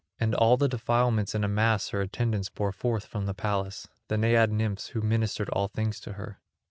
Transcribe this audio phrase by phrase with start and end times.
[0.19, 4.51] And all the defilements in a mass her attendants bore forth from the palace—the Naiad
[4.51, 6.39] nymphs who ministered all things to her.